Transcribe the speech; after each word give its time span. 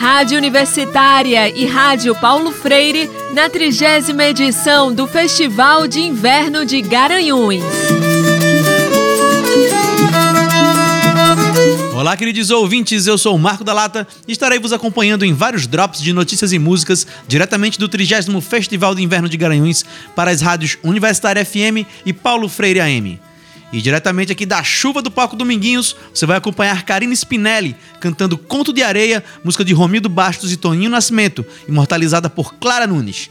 Rádio 0.00 0.36
Universitária 0.36 1.48
e 1.48 1.64
Rádio 1.64 2.14
Paulo 2.16 2.50
Freire 2.50 3.08
na 3.32 3.48
trigésima 3.48 4.24
edição 4.24 4.92
do 4.92 5.06
Festival 5.06 5.86
de 5.86 6.00
Inverno 6.00 6.66
de 6.66 6.82
Garanhuns. 6.82 7.62
Olá, 11.94 12.16
queridos 12.16 12.50
ouvintes, 12.50 13.06
eu 13.06 13.16
sou 13.16 13.36
o 13.36 13.38
Marco 13.38 13.62
da 13.62 13.72
Lata 13.72 14.08
e 14.26 14.32
estarei 14.32 14.58
vos 14.58 14.72
acompanhando 14.72 15.24
em 15.24 15.32
vários 15.32 15.68
drops 15.68 16.02
de 16.02 16.12
notícias 16.12 16.52
e 16.52 16.58
músicas 16.58 17.06
diretamente 17.28 17.78
do 17.78 17.88
30 17.88 18.40
Festival 18.40 18.94
de 18.94 19.02
Inverno 19.02 19.28
de 19.28 19.36
Garanhuns 19.36 19.84
para 20.16 20.32
as 20.32 20.40
rádios 20.40 20.76
Universitária 20.82 21.44
FM 21.44 21.86
e 22.04 22.12
Paulo 22.12 22.48
Freire 22.48 22.80
AM. 22.80 23.27
E 23.72 23.82
diretamente 23.82 24.32
aqui 24.32 24.46
da 24.46 24.62
chuva 24.62 25.02
do 25.02 25.10
palco 25.10 25.36
Dominguinhos, 25.36 25.94
você 26.12 26.24
vai 26.24 26.38
acompanhar 26.38 26.84
Karine 26.84 27.14
Spinelli 27.14 27.76
cantando 28.00 28.38
Conto 28.38 28.72
de 28.72 28.82
Areia, 28.82 29.22
música 29.44 29.64
de 29.64 29.74
Romildo 29.74 30.08
Bastos 30.08 30.50
e 30.52 30.56
Toninho 30.56 30.90
Nascimento, 30.90 31.44
imortalizada 31.68 32.30
por 32.30 32.54
Clara 32.54 32.86
Nunes. 32.86 33.28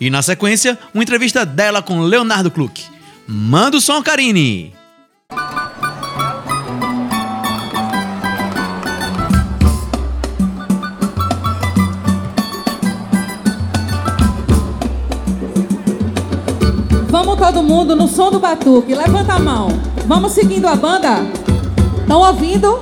E 0.00 0.08
na 0.08 0.22
sequência, 0.22 0.78
uma 0.94 1.02
entrevista 1.02 1.44
dela 1.44 1.82
com 1.82 2.00
Leonardo 2.00 2.50
Kluck. 2.50 2.80
Manda 3.26 3.76
o 3.76 3.80
som, 3.80 4.02
Karine! 4.02 4.79
Vamos 17.22 17.36
todo 17.36 17.62
mundo 17.62 17.94
no 17.94 18.08
som 18.08 18.30
do 18.30 18.40
batuque. 18.40 18.94
Levanta 18.94 19.34
a 19.34 19.38
mão. 19.38 19.68
Vamos 20.06 20.32
seguindo 20.32 20.66
a 20.66 20.74
banda. 20.74 21.18
Estão 22.00 22.18
ouvindo? 22.18 22.80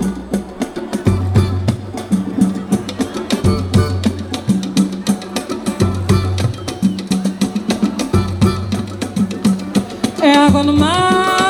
É 10.22 10.36
água 10.36 10.62
no 10.62 10.72
mar. 10.72 11.47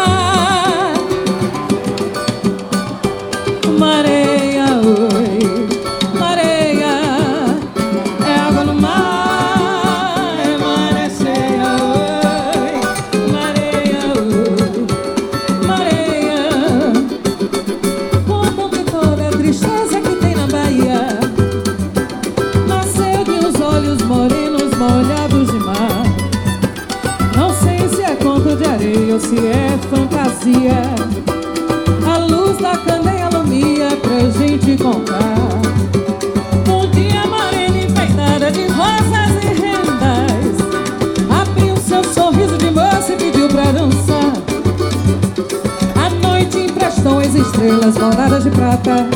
Estrelas 47.58 47.98
bordadas 47.98 48.45
de 48.45 48.50
prata. 48.50 49.06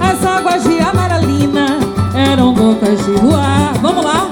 As 0.00 0.24
águas 0.24 0.62
de 0.64 0.80
amaralina 0.80 1.78
eram 2.14 2.54
gotas 2.54 3.04
de 3.04 3.12
luar. 3.12 3.74
Vamos 3.80 4.04
lá! 4.04 4.28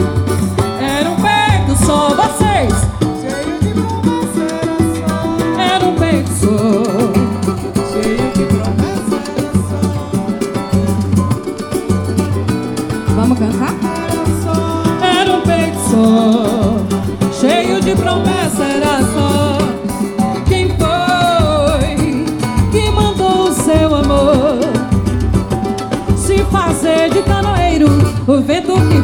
Era 0.80 1.10
um 1.10 1.16
peito 1.16 1.84
só, 1.84 2.08
vocês! 2.14 2.89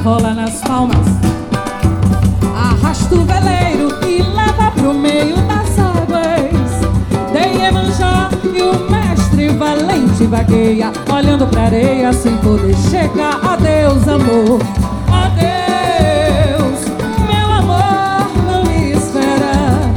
Rola 0.07 0.33
nas 0.35 0.61
palmas 0.61 1.05
arrasta 2.55 3.13
o 3.17 3.25
veleiro 3.25 3.89
e 4.07 4.23
leva 4.23 4.71
pro 4.71 4.95
meio 4.95 5.35
das 5.49 5.77
águas. 5.81 6.71
Dei 7.33 7.67
Emanjá 7.67 8.31
e 8.45 8.63
o 8.63 8.89
mestre 8.89 9.49
valente 9.49 10.25
vagueia, 10.27 10.93
olhando 11.13 11.49
pra 11.49 11.63
areia 11.63 12.13
sem 12.13 12.37
poder 12.37 12.77
chegar. 12.89 13.41
Adeus, 13.45 14.07
amor, 14.07 14.61
adeus, 15.11 16.85
meu 17.29 17.51
amor, 17.51 18.31
não 18.47 18.63
me 18.63 18.93
espera, 18.93 19.91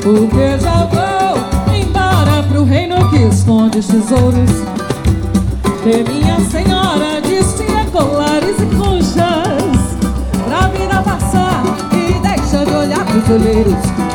porque 0.00 0.60
já 0.60 0.86
vou 0.86 1.74
embora 1.74 2.40
pro 2.48 2.62
reino 2.62 3.10
que 3.10 3.16
esconde 3.16 3.80
os 3.80 3.86
tesouros. 3.88 4.50
De 5.82 6.04
minha 6.08 6.38
de 13.26 13.32
olheiros. 13.32 13.74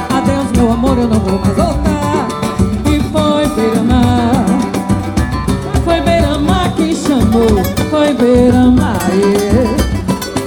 Adeus, 0.10 0.52
meu 0.56 0.72
amor, 0.72 0.98
eu 0.98 1.08
não 1.08 1.20
vou 1.20 1.38
mais 1.40 1.56
voltar. 1.56 2.28
E 2.86 3.00
foi 3.12 3.48
beira-mar, 3.56 4.46
foi 5.84 6.02
beira-mar 6.02 6.74
quem 6.78 6.96
chamou. 6.96 7.62
Foi 7.90 8.14
beira-mar, 8.14 9.00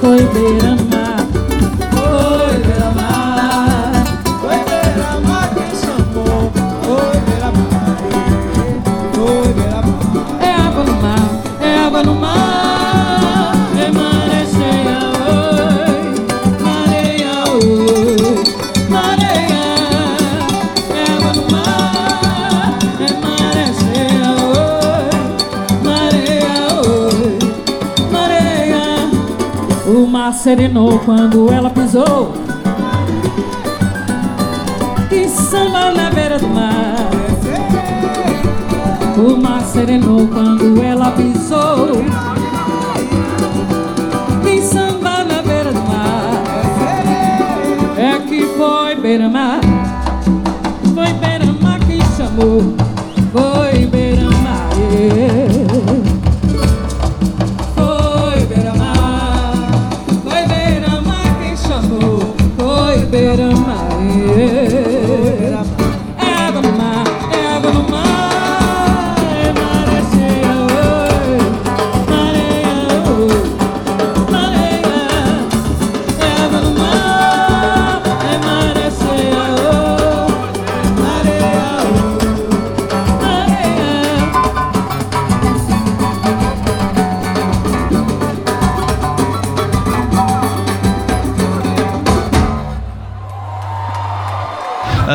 foi 0.00 0.22
beira-mar, 0.32 0.93
mar 30.24 30.32
serenou 30.32 30.98
quando 31.00 31.52
ela 31.52 31.68
pisou. 31.68 32.32
E 35.12 35.28
samba 35.28 35.90
na 35.90 36.08
beira 36.08 36.38
do 36.38 36.48
mar. 36.48 37.10
O 39.18 39.36
mar 39.36 39.60
serenou 39.60 40.26
quando 40.28 40.82
ela 40.82 41.10
pisou. 41.10 42.02
E 44.50 44.62
samba 44.62 45.24
na 45.24 45.42
beira 45.42 45.70
do 45.74 45.80
mar. 45.82 46.42
É 47.98 48.18
que 48.26 48.46
foi 48.56 48.94
beira-mar 48.94 49.63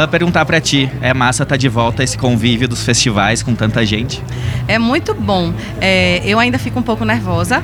Perguntar 0.07 0.46
para 0.46 0.60
ti, 0.62 0.90
é 1.01 1.13
massa 1.13 1.44
estar 1.44 1.54
tá 1.54 1.57
de 1.57 1.68
volta 1.68 2.04
esse 2.04 2.18
convívio 2.18 2.68
dos 2.68 2.84
festivais 2.84 3.44
com 3.44 3.56
tanta 3.56 3.86
gente? 3.86 4.24
É 4.68 4.78
muito 4.78 5.13
bom. 5.13 5.54
É, 5.81 6.22
eu 6.25 6.40
ainda 6.40 6.57
fico 6.57 6.80
um 6.80 6.84
pouco 6.84 7.04
nervosa 7.06 7.63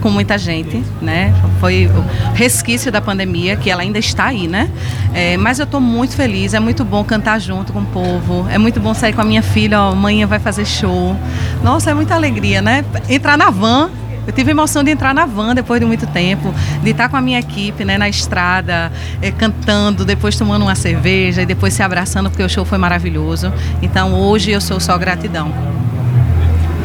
com 0.00 0.10
muita 0.10 0.38
gente, 0.38 0.82
né? 1.00 1.32
Foi 1.60 1.86
o 1.86 2.34
resquício 2.34 2.90
da 2.90 3.00
pandemia, 3.00 3.56
que 3.56 3.70
ela 3.70 3.82
ainda 3.82 3.98
está 3.98 4.26
aí, 4.26 4.48
né? 4.48 4.70
É, 5.12 5.36
mas 5.36 5.58
eu 5.58 5.64
estou 5.64 5.80
muito 5.80 6.14
feliz, 6.16 6.54
é 6.54 6.60
muito 6.60 6.84
bom 6.84 7.04
cantar 7.04 7.38
junto 7.38 7.72
com 7.72 7.80
o 7.80 7.86
povo, 7.86 8.46
é 8.50 8.58
muito 8.58 8.80
bom 8.80 8.94
sair 8.94 9.12
com 9.12 9.20
a 9.20 9.24
minha 9.24 9.42
filha, 9.42 9.80
ó, 9.80 9.92
amanhã 9.92 10.26
vai 10.26 10.38
fazer 10.38 10.64
show. 10.64 11.14
Nossa, 11.62 11.90
é 11.90 11.94
muita 11.94 12.14
alegria, 12.14 12.62
né? 12.62 12.84
Entrar 13.08 13.36
na 13.36 13.50
van 13.50 13.90
eu 14.26 14.32
tive 14.32 14.50
a 14.50 14.52
emoção 14.52 14.82
de 14.82 14.90
entrar 14.90 15.14
na 15.14 15.26
van 15.26 15.54
depois 15.54 15.80
de 15.80 15.86
muito 15.86 16.06
tempo, 16.06 16.54
de 16.82 16.90
estar 16.90 17.08
com 17.08 17.16
a 17.16 17.20
minha 17.20 17.38
equipe 17.38 17.84
né, 17.84 17.98
na 17.98 18.08
estrada, 18.08 18.92
é, 19.20 19.30
cantando, 19.30 20.04
depois 20.04 20.36
tomando 20.36 20.62
uma 20.62 20.74
cerveja 20.74 21.42
e 21.42 21.46
depois 21.46 21.74
se 21.74 21.82
abraçando, 21.82 22.30
porque 22.30 22.42
o 22.42 22.48
show 22.48 22.64
foi 22.64 22.78
maravilhoso. 22.78 23.52
Então 23.82 24.14
hoje 24.14 24.50
eu 24.50 24.60
sou 24.60 24.78
só 24.80 24.96
gratidão. 24.98 25.52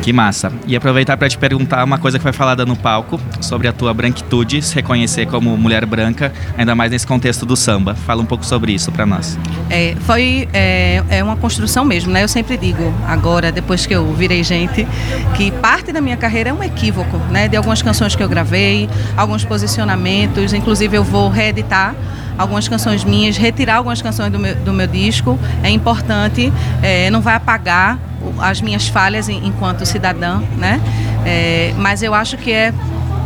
Que 0.05 0.13
massa. 0.13 0.51
E 0.67 0.75
aproveitar 0.75 1.17
para 1.17 1.27
te 1.27 1.35
perguntar 1.35 1.83
uma 1.83 1.97
coisa 1.97 2.19
que 2.19 2.21
foi 2.21 2.31
falada 2.31 2.63
no 2.63 2.75
palco 2.75 3.19
sobre 3.41 3.67
a 3.67 3.73
tua 3.73 3.91
branquitude, 3.91 4.61
se 4.61 4.75
reconhecer 4.75 5.25
como 5.25 5.57
mulher 5.57 5.83
branca, 5.83 6.31
ainda 6.55 6.75
mais 6.75 6.91
nesse 6.91 7.07
contexto 7.07 7.43
do 7.43 7.55
samba. 7.55 7.95
Fala 7.95 8.21
um 8.21 8.25
pouco 8.25 8.45
sobre 8.45 8.71
isso 8.71 8.91
para 8.91 9.03
nós. 9.03 9.35
É, 9.67 9.95
foi 10.01 10.47
é, 10.53 11.01
é, 11.09 11.23
uma 11.23 11.35
construção 11.35 11.83
mesmo, 11.83 12.11
né? 12.11 12.21
Eu 12.21 12.27
sempre 12.27 12.55
digo, 12.55 12.93
agora, 13.07 13.51
depois 13.51 13.87
que 13.87 13.95
eu 13.95 14.13
virei 14.13 14.43
gente, 14.43 14.87
que 15.33 15.49
parte 15.53 15.91
da 15.91 15.99
minha 15.99 16.17
carreira 16.17 16.51
é 16.51 16.53
um 16.53 16.63
equívoco, 16.63 17.17
né? 17.31 17.47
De 17.47 17.57
algumas 17.57 17.81
canções 17.81 18.15
que 18.15 18.21
eu 18.21 18.29
gravei, 18.29 18.87
alguns 19.17 19.43
posicionamentos, 19.43 20.53
inclusive 20.53 20.95
eu 20.95 21.03
vou 21.03 21.29
reeditar 21.29 21.95
algumas 22.37 22.67
canções 22.67 23.03
minhas, 23.03 23.37
retirar 23.37 23.77
algumas 23.77 24.03
canções 24.03 24.31
do 24.31 24.37
meu, 24.37 24.53
do 24.53 24.71
meu 24.71 24.85
disco. 24.85 25.39
É 25.63 25.69
importante, 25.71 26.53
é, 26.83 27.09
não 27.09 27.21
vai 27.21 27.33
apagar 27.33 27.97
as 28.39 28.61
minhas 28.61 28.87
falhas 28.87 29.29
enquanto 29.29 29.85
cidadã, 29.85 30.41
né? 30.57 30.81
É, 31.25 31.73
mas 31.77 32.03
eu 32.03 32.13
acho 32.13 32.37
que 32.37 32.51
é 32.51 32.73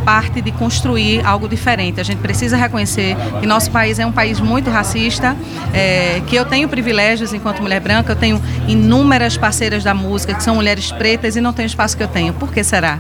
parte 0.06 0.42
de 0.42 0.52
construir 0.52 1.26
algo 1.26 1.48
diferente. 1.48 2.00
A 2.00 2.04
gente 2.04 2.20
precisa 2.20 2.58
reconhecer 2.58 3.16
que 3.40 3.46
nosso 3.46 3.70
país 3.70 4.00
é 4.00 4.06
um 4.06 4.12
país 4.12 4.40
muito 4.40 4.70
racista, 4.70 5.36
é, 5.74 6.22
que 6.26 6.36
eu 6.36 6.46
tenho 6.46 6.68
privilégios 6.68 7.34
enquanto 7.34 7.62
mulher 7.62 7.80
branca, 7.80 8.14
eu 8.14 8.16
tenho 8.16 8.42
inúmeras 8.68 9.38
parceiras 9.38 9.84
da 9.84 9.94
música 9.94 10.34
que 10.34 10.44
são 10.44 10.56
mulheres 10.56 10.92
pretas 10.92 11.36
e 11.36 11.42
não 11.42 11.54
tenho 11.54 11.68
espaço 11.68 11.96
que 11.96 12.04
eu 12.04 12.08
tenho. 12.08 12.34
Por 12.34 12.52
que 12.52 12.64
será? 12.64 13.00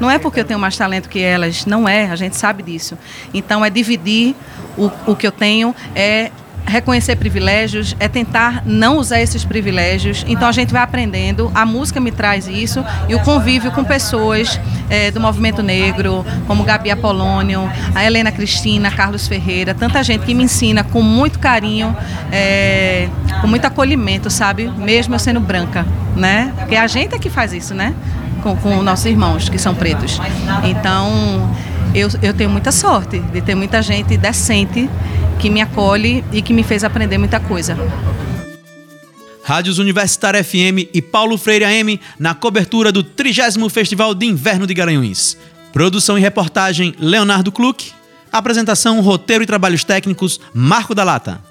Não 0.00 0.10
é 0.10 0.18
porque 0.18 0.40
eu 0.40 0.44
tenho 0.44 0.58
mais 0.58 0.76
talento 0.76 1.08
que 1.08 1.20
elas, 1.20 1.66
não 1.66 1.88
é, 1.88 2.10
a 2.10 2.16
gente 2.16 2.36
sabe 2.36 2.62
disso. 2.62 2.96
Então 3.34 3.64
é 3.64 3.70
dividir 3.70 4.34
o, 4.76 4.90
o 5.06 5.16
que 5.16 5.26
eu 5.26 5.32
tenho, 5.32 5.74
é 5.94 6.30
reconhecer 6.66 7.16
privilégios, 7.16 7.96
é 7.98 8.08
tentar 8.08 8.62
não 8.66 8.98
usar 8.98 9.20
esses 9.20 9.44
privilégios. 9.44 10.24
Então 10.28 10.48
a 10.48 10.52
gente 10.52 10.72
vai 10.72 10.82
aprendendo, 10.82 11.50
a 11.54 11.64
música 11.64 12.00
me 12.00 12.10
traz 12.10 12.46
isso 12.46 12.84
e 13.08 13.14
o 13.14 13.20
convívio 13.20 13.70
com 13.72 13.84
pessoas 13.84 14.60
é, 14.90 15.10
do 15.10 15.20
movimento 15.20 15.62
negro, 15.62 16.24
como 16.46 16.64
Gabi 16.64 16.90
Apolônio, 16.90 17.70
a 17.94 18.04
Helena 18.04 18.30
Cristina, 18.30 18.90
Carlos 18.90 19.26
Ferreira, 19.26 19.74
tanta 19.74 20.02
gente 20.02 20.24
que 20.24 20.34
me 20.34 20.44
ensina 20.44 20.84
com 20.84 21.02
muito 21.02 21.38
carinho, 21.38 21.96
é, 22.30 23.08
com 23.40 23.46
muito 23.46 23.64
acolhimento, 23.64 24.30
sabe? 24.30 24.70
Mesmo 24.76 25.14
eu 25.14 25.18
sendo 25.18 25.40
branca, 25.40 25.86
né? 26.16 26.52
Porque 26.58 26.76
a 26.76 26.86
gente 26.86 27.14
é 27.14 27.18
que 27.18 27.30
faz 27.30 27.52
isso, 27.52 27.74
né? 27.74 27.94
Com, 28.42 28.56
com 28.56 28.82
nossos 28.82 29.06
irmãos 29.06 29.48
que 29.48 29.58
são 29.58 29.74
pretos. 29.74 30.20
Então 30.64 31.50
eu, 31.94 32.08
eu 32.22 32.34
tenho 32.34 32.50
muita 32.50 32.70
sorte 32.70 33.18
de 33.18 33.40
ter 33.40 33.54
muita 33.54 33.82
gente 33.82 34.16
decente 34.16 34.88
que 35.38 35.48
me 35.48 35.60
acolhe 35.60 36.24
e 36.32 36.42
que 36.42 36.52
me 36.52 36.62
fez 36.62 36.82
aprender 36.82 37.16
muita 37.16 37.38
coisa. 37.38 37.76
Rádios 39.44 39.78
Universitária 39.78 40.44
FM 40.44 40.90
e 40.92 41.00
Paulo 41.00 41.38
Freire 41.38 41.64
AM 41.64 41.98
na 42.18 42.34
cobertura 42.34 42.92
do 42.92 43.02
30 43.02 43.68
Festival 43.70 44.14
de 44.14 44.26
Inverno 44.26 44.66
de 44.66 44.74
Garanhuns. 44.74 45.38
Produção 45.72 46.18
e 46.18 46.20
reportagem 46.20 46.94
Leonardo 46.98 47.52
Kluck. 47.52 47.92
Apresentação, 48.30 49.00
roteiro 49.00 49.44
e 49.44 49.46
trabalhos 49.46 49.84
técnicos 49.84 50.38
Marco 50.52 50.94
da 50.94 51.04
Lata. 51.04 51.47